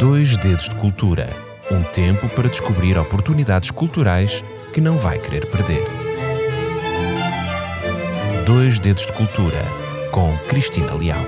Dois 0.00 0.36
Dedos 0.36 0.68
de 0.68 0.74
Cultura 0.76 1.48
um 1.70 1.82
tempo 1.82 2.28
para 2.30 2.48
descobrir 2.48 2.96
oportunidades 2.96 3.70
culturais 3.70 4.42
que 4.72 4.80
não 4.80 4.96
vai 4.96 5.18
querer 5.18 5.46
perder. 5.50 5.84
Dois 8.46 8.78
Dedos 8.78 9.04
de 9.04 9.12
Cultura 9.12 9.62
com 10.10 10.34
Cristina 10.48 10.94
Leal. 10.94 11.20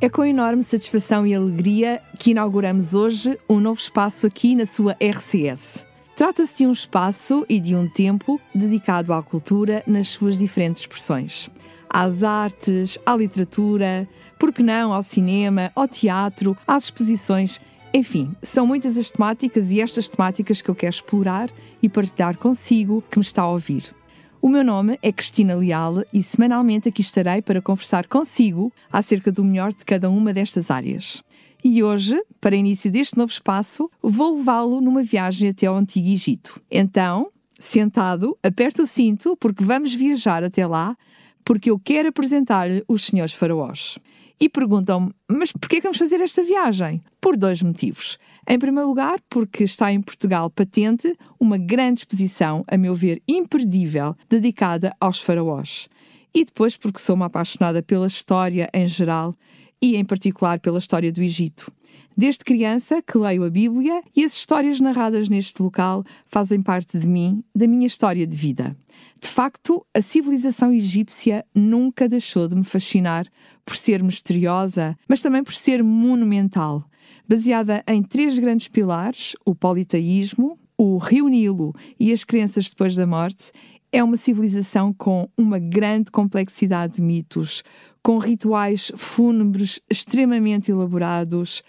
É 0.00 0.08
com 0.08 0.24
enorme 0.24 0.62
satisfação 0.62 1.26
e 1.26 1.34
alegria 1.34 2.00
que 2.18 2.30
inauguramos 2.32 2.94
hoje 2.94 3.38
um 3.48 3.60
novo 3.60 3.80
espaço 3.80 4.26
aqui 4.26 4.54
na 4.54 4.66
sua 4.66 4.96
RCS. 5.00 5.84
Trata-se 6.16 6.58
de 6.58 6.66
um 6.66 6.72
espaço 6.72 7.44
e 7.48 7.58
de 7.58 7.74
um 7.74 7.88
tempo 7.88 8.40
dedicado 8.54 9.12
à 9.12 9.22
cultura 9.22 9.82
nas 9.86 10.08
suas 10.08 10.38
diferentes 10.38 10.82
expressões. 10.82 11.48
Às 11.94 12.22
artes, 12.22 12.98
à 13.04 13.14
literatura, 13.14 14.08
por 14.38 14.50
que 14.50 14.62
não 14.62 14.94
ao 14.94 15.02
cinema, 15.02 15.70
ao 15.76 15.86
teatro, 15.86 16.56
às 16.66 16.84
exposições. 16.84 17.60
Enfim, 17.92 18.34
são 18.42 18.66
muitas 18.66 18.96
as 18.96 19.10
temáticas 19.10 19.70
e 19.70 19.78
estas 19.78 20.08
temáticas 20.08 20.62
que 20.62 20.70
eu 20.70 20.74
quero 20.74 20.94
explorar 20.94 21.50
e 21.82 21.90
partilhar 21.90 22.38
consigo 22.38 23.04
que 23.10 23.18
me 23.18 23.22
está 23.22 23.42
a 23.42 23.50
ouvir. 23.50 23.94
O 24.40 24.48
meu 24.48 24.64
nome 24.64 24.98
é 25.02 25.12
Cristina 25.12 25.54
Leal 25.54 26.02
e 26.10 26.22
semanalmente 26.22 26.88
aqui 26.88 27.02
estarei 27.02 27.42
para 27.42 27.60
conversar 27.60 28.08
consigo 28.08 28.72
acerca 28.90 29.30
do 29.30 29.44
melhor 29.44 29.74
de 29.74 29.84
cada 29.84 30.08
uma 30.08 30.32
destas 30.32 30.70
áreas. 30.70 31.22
E 31.62 31.82
hoje, 31.82 32.20
para 32.40 32.56
início 32.56 32.90
deste 32.90 33.18
novo 33.18 33.30
espaço, 33.30 33.90
vou 34.02 34.38
levá-lo 34.38 34.80
numa 34.80 35.02
viagem 35.02 35.50
até 35.50 35.66
ao 35.66 35.76
Antigo 35.76 36.08
Egito. 36.08 36.60
Então, 36.70 37.30
sentado, 37.60 38.36
aperta 38.42 38.82
o 38.82 38.86
cinto, 38.86 39.36
porque 39.36 39.62
vamos 39.62 39.94
viajar 39.94 40.42
até 40.42 40.66
lá, 40.66 40.96
porque 41.44 41.70
eu 41.70 41.78
quero 41.78 42.08
apresentar-lhe 42.08 42.84
os 42.88 43.04
senhores 43.06 43.34
faraós. 43.34 43.98
E 44.40 44.48
perguntam-me, 44.48 45.12
mas 45.30 45.52
porquê 45.52 45.76
que 45.76 45.82
vamos 45.82 45.98
fazer 45.98 46.20
esta 46.20 46.42
viagem? 46.42 47.00
Por 47.20 47.36
dois 47.36 47.62
motivos. 47.62 48.18
Em 48.48 48.58
primeiro 48.58 48.88
lugar, 48.88 49.20
porque 49.30 49.62
está 49.62 49.92
em 49.92 50.00
Portugal 50.00 50.50
patente 50.50 51.12
uma 51.38 51.56
grande 51.56 52.00
exposição, 52.00 52.64
a 52.66 52.76
meu 52.76 52.94
ver, 52.94 53.22
imperdível, 53.28 54.16
dedicada 54.28 54.92
aos 55.00 55.20
faraós. 55.20 55.88
E 56.34 56.44
depois 56.44 56.76
porque 56.76 56.98
sou 56.98 57.14
uma 57.14 57.26
apaixonada 57.26 57.82
pela 57.82 58.06
história 58.06 58.68
em 58.74 58.88
geral 58.88 59.36
e, 59.82 59.96
em 59.96 60.04
particular, 60.04 60.60
pela 60.60 60.78
história 60.78 61.12
do 61.12 61.20
Egito. 61.20 61.72
Desde 62.16 62.44
criança 62.44 63.02
que 63.02 63.18
leio 63.18 63.42
a 63.42 63.50
Bíblia 63.50 64.02
e 64.14 64.24
as 64.24 64.34
histórias 64.34 64.80
narradas 64.80 65.28
neste 65.28 65.62
local 65.62 66.04
fazem 66.26 66.62
parte 66.62 66.98
de 66.98 67.08
mim, 67.08 67.42
da 67.54 67.66
minha 67.66 67.86
história 67.86 68.26
de 68.26 68.36
vida. 68.36 68.76
De 69.20 69.28
facto, 69.28 69.84
a 69.94 70.02
civilização 70.02 70.72
egípcia 70.72 71.44
nunca 71.54 72.08
deixou 72.08 72.46
de 72.46 72.54
me 72.54 72.64
fascinar 72.64 73.26
por 73.64 73.76
ser 73.76 74.02
misteriosa, 74.02 74.96
mas 75.08 75.22
também 75.22 75.42
por 75.42 75.54
ser 75.54 75.82
monumental. 75.82 76.84
Baseada 77.26 77.82
em 77.86 78.02
três 78.02 78.38
grandes 78.38 78.68
pilares: 78.68 79.34
o 79.44 79.54
politeísmo, 79.54 80.58
o 80.76 80.98
rio 80.98 81.28
Nilo 81.28 81.74
e 81.98 82.12
as 82.12 82.24
crenças 82.24 82.68
depois 82.68 82.94
da 82.94 83.06
morte, 83.06 83.52
é 83.92 84.02
uma 84.02 84.16
civilização 84.16 84.92
com 84.92 85.28
uma 85.36 85.58
grande 85.58 86.10
complexidade 86.10 86.96
de 86.96 87.02
mitos, 87.02 87.62
com 88.02 88.16
rituais 88.16 88.90
fúnebres 88.96 89.80
extremamente 89.88 90.70
elaborados, 90.70 91.62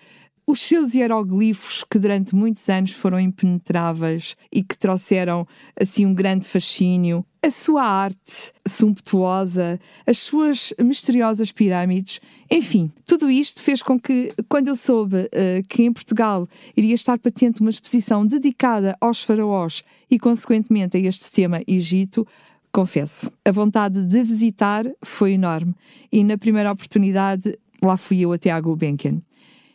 os 0.48 0.62
seus 0.62 0.94
hieroglifos, 0.94 1.84
que 1.90 2.00
durante 2.00 2.34
muitos 2.34 2.68
anos 2.70 2.94
foram 2.94 3.20
impenetráveis 3.20 4.36
e 4.52 4.64
que 4.64 4.78
trouxeram 4.78 5.46
assim 5.80 6.06
um 6.06 6.14
grande 6.14 6.46
fascínio, 6.46 7.26
a 7.44 7.52
sua 7.52 7.84
arte 7.84 8.54
sumptuosa, 8.66 9.78
as 10.08 10.18
suas 10.18 10.74
misteriosas 10.80 11.52
pirâmides, 11.52 12.22
enfim, 12.50 12.90
tudo 13.06 13.30
isto 13.30 13.62
fez 13.62 13.84
com 13.84 14.00
que, 14.00 14.34
quando 14.48 14.70
eu 14.70 14.78
soube 14.78 15.18
uh, 15.18 15.68
que 15.68 15.84
em 15.84 15.92
Portugal 15.92 16.48
iria 16.76 16.96
estar 16.96 17.20
patente 17.20 17.60
uma 17.60 17.70
exposição 17.70 18.26
dedicada 18.26 18.96
aos 19.02 19.22
faraós 19.22 19.84
e, 20.09 20.18
consequentemente, 20.18 20.96
a 20.96 21.00
este 21.02 21.30
tema 21.30 21.62
Egito, 21.68 22.26
confesso, 22.72 23.30
a 23.44 23.52
vontade 23.52 24.02
de 24.02 24.24
visitar 24.24 24.86
foi 25.02 25.34
enorme 25.34 25.76
e 26.09 26.24
na 26.24 26.38
primeira 26.38 26.72
oportunidade 26.72 27.59
lá 27.84 27.98
fui 27.98 28.22
eu 28.22 28.32
até 28.32 28.52
à 28.52 28.62
Gulbenkian. 28.62 29.22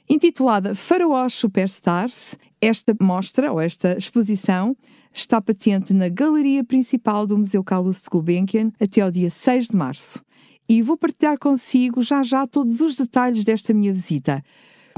Intitulada 0.08 0.74
Faraós 0.74 1.34
Superstars, 1.34 2.34
esta 2.62 2.96
mostra 2.98 3.52
ou 3.52 3.60
esta 3.60 3.94
exposição 3.98 4.74
está 5.20 5.40
patente 5.40 5.92
na 5.92 6.08
galeria 6.08 6.62
principal 6.64 7.26
do 7.26 7.36
Museu 7.38 7.62
Carlos 7.64 8.02
de 8.02 8.08
Gulbenkian 8.10 8.72
até 8.80 9.00
ao 9.00 9.10
dia 9.10 9.30
6 9.30 9.68
de 9.68 9.76
março. 9.76 10.22
E 10.68 10.82
vou 10.82 10.96
partilhar 10.96 11.38
consigo 11.38 12.02
já 12.02 12.22
já 12.22 12.46
todos 12.46 12.80
os 12.80 12.96
detalhes 12.96 13.44
desta 13.44 13.72
minha 13.72 13.92
visita 13.92 14.42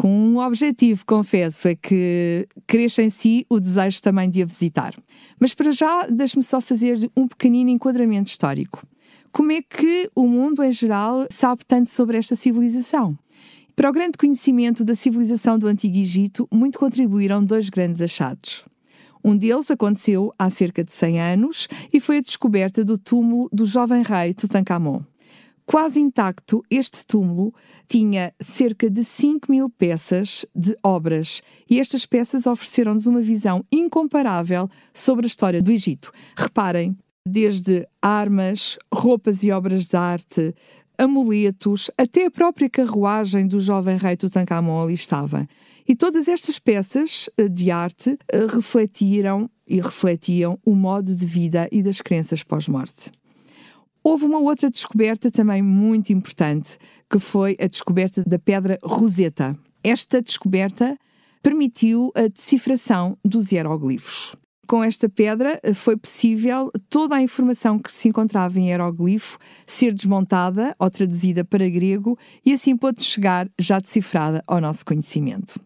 com 0.00 0.08
um 0.08 0.38
objetivo, 0.38 1.04
confesso, 1.04 1.68
é 1.68 1.74
que 1.74 2.48
cresça 2.66 3.02
em 3.02 3.10
si 3.10 3.44
o 3.50 3.60
desejo 3.60 4.00
também 4.00 4.30
de 4.30 4.40
a 4.40 4.46
visitar. 4.46 4.94
Mas 5.38 5.52
para 5.52 5.70
já, 5.70 6.06
deixe-me 6.06 6.42
só 6.42 6.58
fazer 6.58 7.10
um 7.14 7.28
pequenino 7.28 7.68
enquadramento 7.68 8.30
histórico. 8.30 8.80
Como 9.30 9.52
é 9.52 9.60
que 9.60 10.10
o 10.14 10.26
mundo 10.26 10.62
em 10.62 10.72
geral 10.72 11.26
sabe 11.28 11.66
tanto 11.66 11.90
sobre 11.90 12.16
esta 12.16 12.34
civilização? 12.34 13.14
Para 13.76 13.90
o 13.90 13.92
grande 13.92 14.16
conhecimento 14.16 14.86
da 14.86 14.94
civilização 14.94 15.58
do 15.58 15.66
Antigo 15.66 15.98
Egito, 15.98 16.48
muito 16.50 16.78
contribuíram 16.78 17.44
dois 17.44 17.68
grandes 17.68 18.00
achados. 18.00 18.64
Um 19.24 19.36
deles 19.36 19.70
aconteceu 19.70 20.32
há 20.38 20.48
cerca 20.50 20.82
de 20.82 20.92
100 20.92 21.20
anos 21.20 21.68
e 21.92 22.00
foi 22.00 22.18
a 22.18 22.22
descoberta 22.22 22.84
do 22.84 22.96
túmulo 22.96 23.48
do 23.52 23.66
jovem 23.66 24.02
rei 24.02 24.34
Tutankhamon. 24.34 25.02
Quase 25.70 26.00
intacto, 26.00 26.64
este 26.68 27.06
túmulo 27.06 27.54
tinha 27.86 28.34
cerca 28.40 28.90
de 28.90 29.04
5 29.04 29.48
mil 29.48 29.70
peças 29.70 30.44
de 30.52 30.76
obras 30.82 31.42
e 31.68 31.78
estas 31.78 32.04
peças 32.04 32.44
ofereceram-nos 32.46 33.06
uma 33.06 33.20
visão 33.20 33.64
incomparável 33.70 34.68
sobre 34.92 35.26
a 35.26 35.28
história 35.28 35.62
do 35.62 35.70
Egito. 35.70 36.10
Reparem, 36.36 36.96
desde 37.24 37.86
armas, 38.02 38.78
roupas 38.92 39.44
e 39.44 39.52
obras 39.52 39.86
de 39.86 39.96
arte, 39.96 40.54
amuletos, 40.98 41.88
até 41.96 42.26
a 42.26 42.30
própria 42.30 42.68
carruagem 42.68 43.46
do 43.46 43.60
jovem 43.60 43.96
rei 43.96 44.16
Tutankhamon 44.16 44.82
ali 44.82 44.94
estava. 44.94 45.46
E 45.90 45.96
todas 45.96 46.28
estas 46.28 46.56
peças 46.56 47.28
eh, 47.36 47.48
de 47.48 47.68
arte 47.68 48.16
eh, 48.32 48.46
refletiram 48.46 49.50
e 49.66 49.80
refletiam 49.80 50.56
o 50.64 50.72
modo 50.72 51.12
de 51.16 51.26
vida 51.26 51.68
e 51.72 51.82
das 51.82 52.00
crenças 52.00 52.44
pós-morte. 52.44 53.10
Houve 54.00 54.24
uma 54.24 54.38
outra 54.38 54.70
descoberta 54.70 55.32
também 55.32 55.60
muito 55.60 56.12
importante, 56.12 56.78
que 57.10 57.18
foi 57.18 57.56
a 57.60 57.66
descoberta 57.66 58.22
da 58.22 58.38
pedra 58.38 58.78
Roseta. 58.84 59.58
Esta 59.82 60.22
descoberta 60.22 60.96
permitiu 61.42 62.12
a 62.14 62.28
decifração 62.28 63.18
dos 63.24 63.50
hieroglifos. 63.50 64.36
Com 64.68 64.84
esta 64.84 65.08
pedra 65.08 65.60
foi 65.74 65.96
possível 65.96 66.70
toda 66.88 67.16
a 67.16 67.22
informação 67.22 67.80
que 67.80 67.90
se 67.90 68.06
encontrava 68.06 68.60
em 68.60 68.68
hieroglifo 68.68 69.38
ser 69.66 69.92
desmontada 69.92 70.72
ou 70.78 70.88
traduzida 70.88 71.44
para 71.44 71.68
grego 71.68 72.16
e 72.46 72.52
assim 72.52 72.76
pôde 72.76 73.02
chegar 73.02 73.50
já 73.58 73.80
decifrada 73.80 74.40
ao 74.46 74.60
nosso 74.60 74.84
conhecimento. 74.84 75.60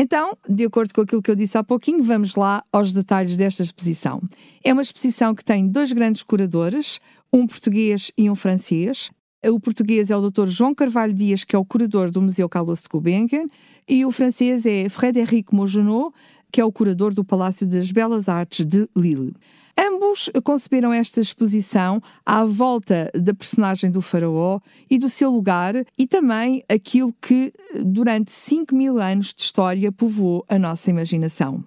Então, 0.00 0.38
de 0.48 0.64
acordo 0.64 0.94
com 0.94 1.00
aquilo 1.00 1.20
que 1.20 1.28
eu 1.28 1.34
disse 1.34 1.58
há 1.58 1.64
pouquinho, 1.64 2.04
vamos 2.04 2.36
lá 2.36 2.62
aos 2.72 2.92
detalhes 2.92 3.36
desta 3.36 3.64
exposição. 3.64 4.22
É 4.62 4.72
uma 4.72 4.80
exposição 4.80 5.34
que 5.34 5.42
tem 5.42 5.66
dois 5.66 5.92
grandes 5.92 6.22
curadores, 6.22 7.00
um 7.32 7.48
português 7.48 8.12
e 8.16 8.30
um 8.30 8.36
francês. 8.36 9.10
O 9.44 9.58
português 9.58 10.08
é 10.12 10.16
o 10.16 10.30
Dr. 10.30 10.46
João 10.46 10.72
Carvalho 10.72 11.12
Dias, 11.12 11.42
que 11.42 11.56
é 11.56 11.58
o 11.58 11.64
curador 11.64 12.12
do 12.12 12.22
Museu 12.22 12.48
Carlos 12.48 12.86
Gulbenkian, 12.86 13.46
e 13.88 14.06
o 14.06 14.12
francês 14.12 14.64
é 14.66 14.88
Frédéric 14.88 15.52
Mogenot, 15.52 16.14
que 16.52 16.60
é 16.60 16.64
o 16.64 16.70
curador 16.70 17.12
do 17.12 17.24
Palácio 17.24 17.66
das 17.66 17.90
Belas 17.90 18.28
Artes 18.28 18.64
de 18.64 18.88
Lille. 18.96 19.34
Ambos 19.80 20.28
conceberam 20.42 20.92
esta 20.92 21.20
exposição 21.20 22.02
à 22.26 22.44
volta 22.44 23.08
da 23.14 23.32
personagem 23.32 23.92
do 23.92 24.02
faraó 24.02 24.58
e 24.90 24.98
do 24.98 25.08
seu 25.08 25.30
lugar 25.30 25.74
e 25.96 26.04
também 26.04 26.64
aquilo 26.68 27.14
que 27.22 27.52
durante 27.84 28.32
5 28.32 28.74
mil 28.74 28.98
anos 28.98 29.32
de 29.32 29.42
história 29.42 29.92
povoou 29.92 30.44
a 30.48 30.58
nossa 30.58 30.90
imaginação. 30.90 31.62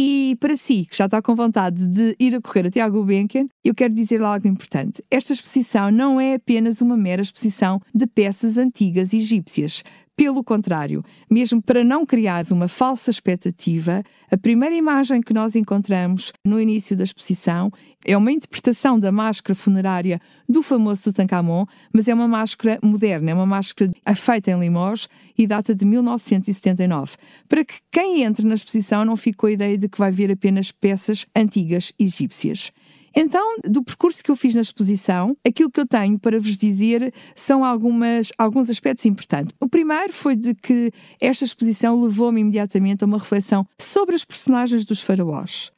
E 0.00 0.36
para 0.38 0.56
si, 0.56 0.86
que 0.88 0.96
já 0.96 1.06
está 1.06 1.20
com 1.20 1.34
vontade 1.34 1.84
de 1.84 2.14
ir 2.20 2.36
a 2.36 2.40
correr 2.40 2.68
até 2.68 2.80
à 2.80 2.88
Gulbenkian, 2.88 3.48
eu 3.64 3.74
quero 3.74 3.92
dizer 3.92 4.22
algo 4.22 4.46
importante. 4.46 5.02
Esta 5.10 5.32
exposição 5.32 5.90
não 5.90 6.20
é 6.20 6.34
apenas 6.34 6.80
uma 6.80 6.96
mera 6.96 7.20
exposição 7.20 7.82
de 7.92 8.06
peças 8.06 8.56
antigas 8.56 9.12
egípcias. 9.12 9.82
Pelo 10.18 10.42
contrário, 10.42 11.04
mesmo 11.30 11.62
para 11.62 11.84
não 11.84 12.04
criar 12.04 12.44
uma 12.50 12.66
falsa 12.66 13.08
expectativa, 13.08 14.02
a 14.28 14.36
primeira 14.36 14.74
imagem 14.74 15.20
que 15.20 15.32
nós 15.32 15.54
encontramos 15.54 16.32
no 16.44 16.60
início 16.60 16.96
da 16.96 17.04
exposição 17.04 17.70
é 18.04 18.16
uma 18.16 18.32
interpretação 18.32 18.98
da 18.98 19.12
máscara 19.12 19.54
funerária 19.54 20.20
do 20.48 20.60
famoso 20.60 21.04
Tutankhamon, 21.04 21.66
mas 21.94 22.08
é 22.08 22.14
uma 22.14 22.26
máscara 22.26 22.80
moderna, 22.82 23.30
é 23.30 23.34
uma 23.34 23.46
máscara 23.46 23.92
feita 24.16 24.50
em 24.50 24.58
Limoges 24.58 25.08
e 25.38 25.46
data 25.46 25.72
de 25.72 25.84
1979, 25.84 27.16
para 27.48 27.64
que 27.64 27.76
quem 27.88 28.24
entre 28.24 28.44
na 28.44 28.56
exposição 28.56 29.04
não 29.04 29.16
fique 29.16 29.36
com 29.36 29.46
a 29.46 29.52
ideia 29.52 29.78
de 29.78 29.88
que 29.88 29.98
vai 29.98 30.10
ver 30.10 30.32
apenas 30.32 30.72
peças 30.72 31.26
antigas 31.32 31.92
egípcias. 31.96 32.72
Então, 33.14 33.56
do 33.64 33.82
percurso 33.82 34.22
que 34.22 34.30
eu 34.30 34.36
fiz 34.36 34.54
na 34.54 34.60
exposição, 34.60 35.36
aquilo 35.46 35.70
que 35.70 35.80
eu 35.80 35.86
tenho 35.86 36.18
para 36.18 36.38
vos 36.38 36.58
dizer 36.58 37.12
são 37.34 37.64
algumas, 37.64 38.30
alguns 38.36 38.70
aspectos 38.70 39.06
importantes. 39.06 39.54
O 39.60 39.68
primeiro 39.68 40.12
foi 40.12 40.36
de 40.36 40.54
que 40.54 40.92
esta 41.20 41.44
exposição 41.44 42.00
levou-me 42.02 42.40
imediatamente 42.40 43.02
a 43.02 43.06
uma 43.06 43.18
reflexão 43.18 43.66
sobre 43.78 44.14
as 44.14 44.24
personagens 44.24 44.84
dos 44.84 45.00
faraós. 45.00 45.72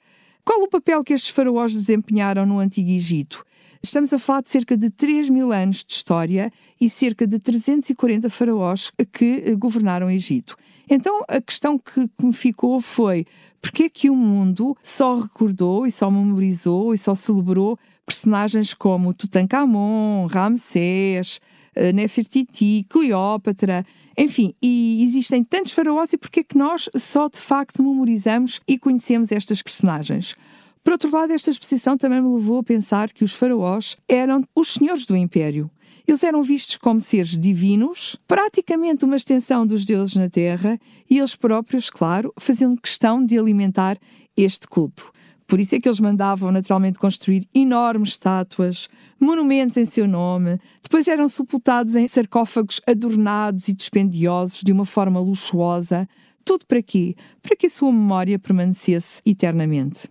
Qual 0.44 0.62
o 0.62 0.69
papel 0.69 1.05
que 1.05 1.12
estes 1.12 1.31
faraós 1.31 1.73
desempenharam 1.73 2.47
no 2.47 2.59
Antigo 2.59 2.91
Egito? 2.91 3.44
Estamos 3.82 4.12
a 4.12 4.19
falar 4.19 4.43
de 4.43 4.50
cerca 4.50 4.77
de 4.77 4.91
3 4.91 5.31
mil 5.31 5.53
anos 5.53 5.82
de 5.82 5.94
história 5.94 6.53
e 6.79 6.91
cerca 6.91 7.27
de 7.27 7.38
340 7.38 8.29
faraós 8.29 8.93
que 9.11 9.43
eh, 9.47 9.55
governaram 9.55 10.09
o 10.09 10.11
Egito. 10.11 10.55
Então 10.88 11.25
a 11.27 11.41
questão 11.41 11.79
que, 11.79 12.06
que 12.06 12.27
me 12.27 12.32
ficou 12.32 12.79
foi 12.82 13.27
porque 13.61 13.88
que 13.88 14.11
o 14.11 14.15
mundo 14.15 14.77
só 14.82 15.19
recordou 15.19 15.87
e 15.87 15.91
só 15.91 16.11
memorizou 16.11 16.93
e 16.93 16.99
só 16.99 17.15
celebrou 17.15 17.79
personagens 18.05 18.75
como 18.75 19.15
Tutankhamon, 19.15 20.26
Ramsés, 20.26 21.41
eh, 21.75 21.91
Nefertiti, 21.91 22.85
Cleópatra, 22.87 23.87
enfim, 24.17 24.55
e 24.61 25.03
existem 25.05 25.43
tantos 25.43 25.73
faraós 25.73 26.12
e 26.12 26.19
porque 26.19 26.41
é 26.41 26.44
que 26.44 26.59
nós 26.59 26.91
só 26.97 27.31
de 27.31 27.38
facto 27.38 27.83
memorizamos 27.83 28.61
e 28.69 28.79
conhecemos 28.79 29.33
estas 29.33 29.62
personagens? 29.62 30.37
Por 30.82 30.93
outro 30.93 31.11
lado, 31.11 31.32
esta 31.32 31.50
exposição 31.50 31.97
também 31.97 32.23
me 32.23 32.35
levou 32.35 32.59
a 32.59 32.62
pensar 32.62 33.12
que 33.12 33.23
os 33.23 33.35
faraós 33.35 33.97
eram 34.09 34.43
os 34.55 34.73
senhores 34.73 35.05
do 35.05 35.17
império. 35.17 35.71
Eles 36.06 36.25
eram 36.25 36.43
vistos 36.43 36.77
como 36.77 37.00
seres 37.00 37.38
divinos, 37.38 38.17
praticamente 38.27 39.05
uma 39.05 39.17
extensão 39.17 39.67
dos 39.67 39.85
deuses 39.85 40.17
na 40.17 40.29
Terra, 40.29 40.79
e 41.09 41.19
eles 41.19 41.37
próprios, 41.37 41.91
claro, 41.91 42.32
faziam 42.38 42.75
questão 42.75 43.25
de 43.25 43.38
alimentar 43.38 43.99
este 44.37 44.67
culto. 44.67 45.12
Por 45.47 45.61
isso 45.61 45.75
é 45.75 45.81
que 45.81 45.88
eles 45.88 46.00
mandavam 46.00 46.50
naturalmente 46.50 46.99
construir 46.99 47.47
enormes 47.55 48.11
estátuas, 48.11 48.88
monumentos 49.19 49.76
em 49.76 49.85
seu 49.85 50.06
nome, 50.09 50.59
depois 50.83 51.09
eram 51.09 51.29
sepultados 51.29 51.94
em 51.97 52.09
sarcófagos 52.09 52.81
adornados 52.87 53.69
e 53.69 53.75
dispendiosos 53.75 54.62
de 54.62 54.73
uma 54.73 54.85
forma 54.85 55.21
luxuosa. 55.21 56.09
Tudo 56.44 56.65
para 56.67 56.81
quê? 56.81 57.17
Para 57.43 57.56
que 57.56 57.67
a 57.67 57.71
sua 57.71 57.93
memória 57.93 58.38
permanecesse 58.38 59.21
eternamente. 59.26 60.09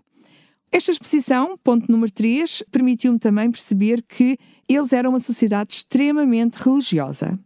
Esta 0.71 0.91
exposição, 0.91 1.57
ponto 1.63 1.91
número 1.91 2.11
3, 2.11 2.63
permitiu-me 2.71 3.17
também 3.17 3.49
perceber 3.49 4.03
que 4.03 4.37
eles 4.67 4.93
eram 4.93 5.09
uma 5.09 5.19
sociedade 5.19 5.73
extremamente 5.73 6.57
religiosa. 6.57 7.39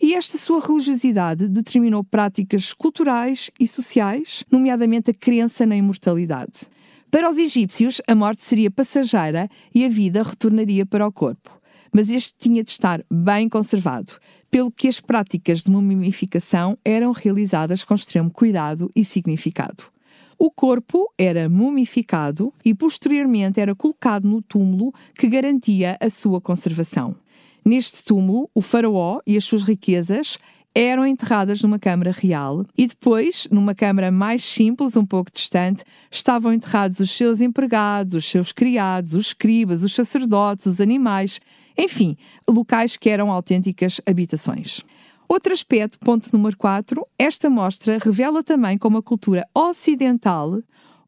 E 0.00 0.12
esta 0.12 0.36
sua 0.36 0.60
religiosidade 0.60 1.48
determinou 1.48 2.04
práticas 2.04 2.74
culturais 2.74 3.50
e 3.58 3.66
sociais, 3.66 4.44
nomeadamente 4.50 5.10
a 5.10 5.14
crença 5.14 5.64
na 5.64 5.74
imortalidade. 5.74 6.68
Para 7.10 7.30
os 7.30 7.38
egípcios, 7.38 8.02
a 8.06 8.14
morte 8.14 8.42
seria 8.42 8.70
passageira 8.70 9.48
e 9.74 9.86
a 9.86 9.88
vida 9.88 10.22
retornaria 10.22 10.84
para 10.84 11.06
o 11.06 11.12
corpo. 11.12 11.50
Mas 11.90 12.10
este 12.10 12.34
tinha 12.38 12.62
de 12.62 12.70
estar 12.72 13.02
bem 13.10 13.48
conservado, 13.48 14.12
pelo 14.50 14.70
que 14.70 14.86
as 14.86 15.00
práticas 15.00 15.62
de 15.62 15.70
mumificação 15.70 16.76
eram 16.84 17.12
realizadas 17.12 17.82
com 17.82 17.94
extremo 17.94 18.30
cuidado 18.30 18.90
e 18.94 19.02
significado. 19.02 19.95
O 20.38 20.50
corpo 20.50 21.10
era 21.16 21.48
mumificado 21.48 22.52
e 22.64 22.74
posteriormente 22.74 23.58
era 23.58 23.74
colocado 23.74 24.28
no 24.28 24.42
túmulo 24.42 24.92
que 25.14 25.28
garantia 25.28 25.96
a 25.98 26.10
sua 26.10 26.40
conservação. 26.40 27.16
Neste 27.64 28.04
túmulo, 28.04 28.50
o 28.54 28.60
faraó 28.60 29.20
e 29.26 29.36
as 29.36 29.44
suas 29.44 29.64
riquezas 29.64 30.38
eram 30.74 31.06
enterradas 31.06 31.62
numa 31.62 31.78
câmara 31.78 32.12
real 32.12 32.66
e 32.76 32.86
depois, 32.86 33.48
numa 33.50 33.74
câmara 33.74 34.10
mais 34.10 34.44
simples, 34.44 34.94
um 34.94 35.06
pouco 35.06 35.32
distante, 35.32 35.82
estavam 36.10 36.52
enterrados 36.52 37.00
os 37.00 37.10
seus 37.10 37.40
empregados, 37.40 38.14
os 38.14 38.28
seus 38.28 38.52
criados, 38.52 39.14
os 39.14 39.28
escribas, 39.28 39.82
os 39.82 39.94
sacerdotes, 39.94 40.66
os 40.66 40.82
animais, 40.82 41.40
enfim, 41.78 42.14
locais 42.46 42.94
que 42.94 43.08
eram 43.08 43.32
autênticas 43.32 44.02
habitações. 44.06 44.84
Outro 45.28 45.52
aspecto, 45.52 45.98
ponto 45.98 46.28
número 46.32 46.56
4, 46.56 47.04
esta 47.18 47.50
mostra 47.50 47.98
revela 47.98 48.42
também 48.42 48.78
como 48.78 48.98
a 48.98 49.02
cultura 49.02 49.46
ocidental 49.54 50.60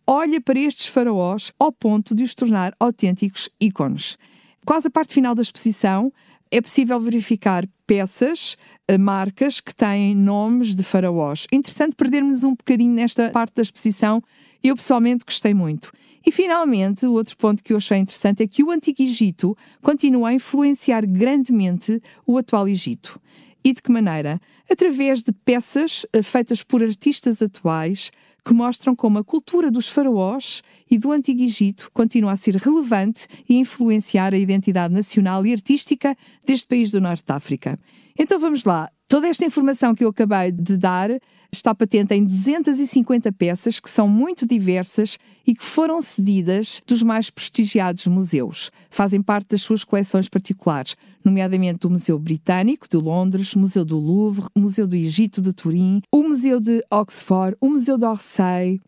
olha 0.06 0.40
para 0.40 0.58
estes 0.58 0.86
faraós 0.86 1.52
ao 1.58 1.70
ponto 1.70 2.14
de 2.14 2.22
os 2.22 2.34
tornar 2.34 2.74
autênticos 2.80 3.50
ícones. 3.60 4.18
Quase 4.64 4.88
a 4.88 4.90
parte 4.90 5.14
final 5.14 5.34
da 5.34 5.42
exposição, 5.42 6.12
é 6.50 6.60
possível 6.60 6.98
verificar 6.98 7.68
peças, 7.86 8.56
eh, 8.88 8.96
marcas 8.96 9.60
que 9.60 9.74
têm 9.74 10.14
nomes 10.14 10.74
de 10.74 10.82
faraós. 10.82 11.46
Interessante 11.52 11.94
perdermos 11.94 12.42
um 12.42 12.54
bocadinho 12.54 12.92
nesta 12.92 13.28
parte 13.30 13.54
da 13.54 13.62
exposição. 13.62 14.22
Eu 14.64 14.74
pessoalmente 14.74 15.24
gostei 15.24 15.52
muito. 15.52 15.92
E 16.26 16.32
finalmente, 16.32 17.06
o 17.06 17.12
outro 17.12 17.36
ponto 17.36 17.62
que 17.62 17.72
eu 17.72 17.76
achei 17.76 17.98
interessante 17.98 18.42
é 18.42 18.46
que 18.46 18.62
o 18.62 18.70
Antigo 18.70 19.02
Egito 19.02 19.56
continua 19.82 20.30
a 20.30 20.34
influenciar 20.34 21.06
grandemente 21.06 22.02
o 22.26 22.38
atual 22.38 22.66
Egito. 22.66 23.20
E 23.64 23.72
de 23.72 23.82
que 23.82 23.92
maneira? 23.92 24.40
Através 24.70 25.22
de 25.22 25.32
peças 25.32 26.06
eh, 26.12 26.22
feitas 26.22 26.62
por 26.62 26.82
artistas 26.82 27.42
atuais 27.42 28.10
que 28.44 28.54
mostram 28.54 28.96
como 28.96 29.18
a 29.18 29.24
cultura 29.24 29.70
dos 29.70 29.88
faraós 29.88 30.62
e 30.90 30.96
do 30.96 31.12
Antigo 31.12 31.42
Egito 31.42 31.90
continua 31.92 32.32
a 32.32 32.36
ser 32.36 32.56
relevante 32.56 33.26
e 33.48 33.56
influenciar 33.56 34.32
a 34.32 34.38
identidade 34.38 34.94
nacional 34.94 35.44
e 35.44 35.52
artística 35.52 36.16
deste 36.46 36.66
país 36.66 36.90
do 36.90 37.00
Norte 37.00 37.24
de 37.26 37.32
África. 37.32 37.78
Então 38.18 38.38
vamos 38.38 38.64
lá. 38.64 38.88
Toda 39.08 39.26
esta 39.26 39.46
informação 39.46 39.94
que 39.94 40.04
eu 40.04 40.10
acabei 40.10 40.52
de 40.52 40.76
dar 40.76 41.08
está 41.50 41.74
patente 41.74 42.12
em 42.12 42.22
250 42.22 43.32
peças 43.32 43.80
que 43.80 43.88
são 43.88 44.06
muito 44.06 44.46
diversas 44.46 45.18
e 45.46 45.54
que 45.54 45.64
foram 45.64 46.02
cedidas 46.02 46.82
dos 46.86 47.02
mais 47.02 47.30
prestigiados 47.30 48.06
museus. 48.06 48.70
Fazem 48.90 49.22
parte 49.22 49.48
das 49.48 49.62
suas 49.62 49.82
coleções 49.82 50.28
particulares, 50.28 50.94
nomeadamente 51.24 51.86
o 51.86 51.90
Museu 51.90 52.18
Britânico 52.18 52.86
de 52.86 52.98
Londres, 52.98 53.54
Museu 53.54 53.82
do 53.82 53.98
Louvre, 53.98 54.44
Museu 54.54 54.86
do 54.86 54.94
Egito 54.94 55.40
de 55.40 55.54
Turim, 55.54 56.02
o 56.12 56.22
Museu 56.22 56.60
de 56.60 56.84
Oxford, 56.90 57.56
o 57.62 57.70
Museu 57.70 57.96
d'Orsay, 57.96 58.78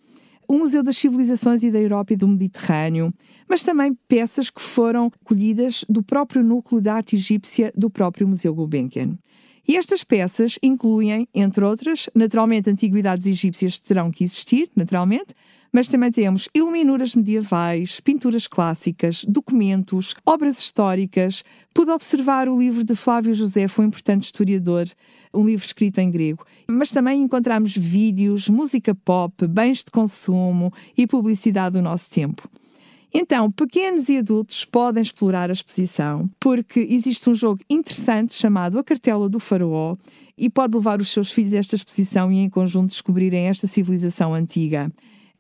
o 0.46 0.58
Museu 0.58 0.82
das 0.82 0.98
Civilizações 0.98 1.62
e 1.62 1.70
da 1.70 1.80
Europa 1.80 2.12
e 2.12 2.16
do 2.16 2.28
Mediterrâneo, 2.28 3.10
mas 3.48 3.64
também 3.64 3.96
peças 4.06 4.50
que 4.50 4.60
foram 4.60 5.10
colhidas 5.24 5.82
do 5.88 6.02
próprio 6.02 6.44
núcleo 6.44 6.78
da 6.78 6.96
arte 6.96 7.16
egípcia 7.16 7.72
do 7.74 7.88
próprio 7.88 8.28
Museu 8.28 8.54
Gulbenkian. 8.54 9.16
E 9.70 9.76
estas 9.76 10.02
peças 10.02 10.58
incluem, 10.60 11.28
entre 11.32 11.64
outras, 11.64 12.10
naturalmente, 12.12 12.68
antiguidades 12.68 13.24
egípcias 13.24 13.78
terão 13.78 14.10
que 14.10 14.24
existir, 14.24 14.68
naturalmente, 14.74 15.32
mas 15.72 15.86
também 15.86 16.10
temos 16.10 16.48
iluminuras 16.52 17.14
medievais, 17.14 18.00
pinturas 18.00 18.48
clássicas, 18.48 19.24
documentos, 19.24 20.16
obras 20.26 20.58
históricas. 20.58 21.44
Pude 21.72 21.92
observar 21.92 22.48
o 22.48 22.58
livro 22.58 22.82
de 22.82 22.96
Flávio 22.96 23.32
José, 23.32 23.68
foi 23.68 23.84
um 23.84 23.88
importante 23.88 24.24
historiador, 24.24 24.88
um 25.32 25.46
livro 25.46 25.64
escrito 25.64 25.98
em 25.98 26.10
grego. 26.10 26.44
Mas 26.66 26.90
também 26.90 27.22
encontramos 27.22 27.76
vídeos, 27.76 28.48
música 28.48 28.92
pop, 28.92 29.46
bens 29.46 29.84
de 29.84 29.92
consumo 29.92 30.72
e 30.98 31.06
publicidade 31.06 31.74
do 31.74 31.82
nosso 31.82 32.10
tempo. 32.10 32.50
Então, 33.12 33.50
pequenos 33.50 34.08
e 34.08 34.18
adultos 34.18 34.64
podem 34.64 35.02
explorar 35.02 35.50
a 35.50 35.52
exposição, 35.52 36.30
porque 36.38 36.86
existe 36.88 37.28
um 37.28 37.34
jogo 37.34 37.60
interessante 37.68 38.34
chamado 38.34 38.78
A 38.78 38.84
Cartela 38.84 39.28
do 39.28 39.40
Faraó 39.40 39.96
e 40.38 40.48
pode 40.48 40.76
levar 40.76 41.00
os 41.00 41.10
seus 41.10 41.32
filhos 41.32 41.52
a 41.52 41.58
esta 41.58 41.74
exposição 41.74 42.30
e 42.30 42.38
em 42.38 42.48
conjunto 42.48 42.90
descobrirem 42.90 43.48
esta 43.48 43.66
civilização 43.66 44.32
antiga. 44.32 44.92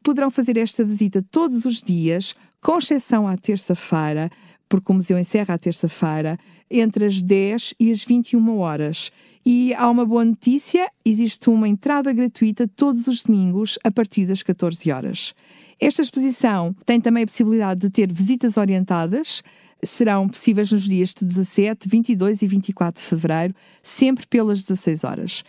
Poderão 0.02 0.30
fazer 0.30 0.56
esta 0.56 0.84
visita 0.84 1.24
todos 1.30 1.64
os 1.64 1.82
dias, 1.82 2.34
com 2.60 2.78
exceção 2.78 3.28
à 3.28 3.36
terça-feira, 3.36 4.30
porque 4.70 4.92
o 4.92 4.94
museu 4.94 5.18
encerra 5.18 5.54
à 5.54 5.58
terça-feira, 5.58 6.38
entre 6.70 7.04
as 7.04 7.20
10 7.20 7.74
e 7.78 7.90
as 7.90 8.04
21 8.04 8.58
horas. 8.58 9.10
E 9.44 9.74
há 9.74 9.90
uma 9.90 10.06
boa 10.06 10.24
notícia: 10.24 10.88
existe 11.04 11.50
uma 11.50 11.68
entrada 11.68 12.12
gratuita 12.12 12.68
todos 12.68 13.06
os 13.08 13.22
domingos 13.22 13.78
a 13.84 13.90
partir 13.90 14.24
das 14.24 14.42
14 14.42 14.90
horas. 14.90 15.34
Esta 15.78 16.00
exposição 16.00 16.74
tem 16.86 17.00
também 17.00 17.24
a 17.24 17.26
possibilidade 17.26 17.80
de 17.80 17.90
ter 17.90 18.10
visitas 18.10 18.56
orientadas. 18.56 19.42
Serão 19.82 20.28
possíveis 20.28 20.70
nos 20.70 20.84
dias 20.84 21.14
de 21.14 21.24
17, 21.24 21.88
22 21.88 22.42
e 22.42 22.46
24 22.46 23.02
de 23.02 23.08
fevereiro, 23.08 23.54
sempre 23.82 24.26
pelas 24.26 24.62
16 24.62 25.04
horas. 25.04 25.44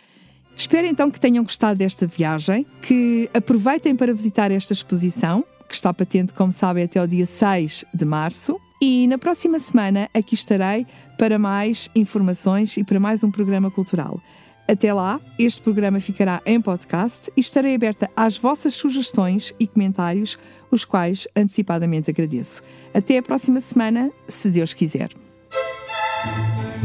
Espero 0.56 0.86
então 0.86 1.10
que 1.10 1.20
tenham 1.20 1.44
gostado 1.44 1.78
desta 1.78 2.06
viagem, 2.06 2.66
que 2.80 3.30
aproveitem 3.32 3.94
para 3.94 4.12
visitar 4.12 4.50
esta 4.50 4.72
exposição, 4.72 5.44
que 5.68 5.74
está 5.74 5.92
patente, 5.92 6.32
como 6.32 6.50
sabem, 6.50 6.84
até 6.84 7.00
o 7.00 7.06
dia 7.06 7.26
6 7.26 7.84
de 7.94 8.04
março. 8.04 8.58
E 8.84 9.06
na 9.06 9.16
próxima 9.16 9.60
semana 9.60 10.10
aqui 10.12 10.34
estarei 10.34 10.84
para 11.16 11.38
mais 11.38 11.88
informações 11.94 12.76
e 12.76 12.82
para 12.82 12.98
mais 12.98 13.22
um 13.22 13.30
programa 13.30 13.70
cultural. 13.70 14.20
Até 14.66 14.92
lá, 14.92 15.20
este 15.38 15.62
programa 15.62 16.00
ficará 16.00 16.42
em 16.44 16.60
podcast 16.60 17.30
e 17.36 17.40
estarei 17.40 17.76
aberta 17.76 18.10
às 18.16 18.36
vossas 18.36 18.74
sugestões 18.74 19.54
e 19.60 19.68
comentários, 19.68 20.36
os 20.68 20.84
quais 20.84 21.28
antecipadamente 21.36 22.10
agradeço. 22.10 22.60
Até 22.92 23.18
a 23.18 23.22
próxima 23.22 23.60
semana, 23.60 24.10
se 24.26 24.50
Deus 24.50 24.74
quiser. 24.74 25.10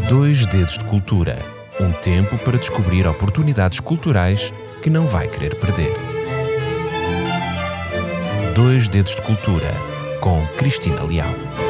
Dois 0.07 0.45
Dedos 0.45 0.77
de 0.77 0.85
Cultura 0.85 1.57
um 1.79 1.91
tempo 2.01 2.37
para 2.39 2.57
descobrir 2.57 3.07
oportunidades 3.07 3.79
culturais 3.79 4.51
que 4.81 4.89
não 4.89 5.05
vai 5.05 5.27
querer 5.27 5.55
perder. 5.59 5.93
Dois 8.55 8.87
Dedos 8.87 9.15
de 9.15 9.21
Cultura 9.21 9.73
com 10.19 10.45
Cristina 10.57 11.03
Leal. 11.03 11.66